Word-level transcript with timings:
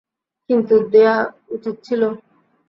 কিন্তু 0.49 0.75
দেয়া 0.91 1.15
উচিৎ 1.49 1.75
ছিল। 1.83 2.01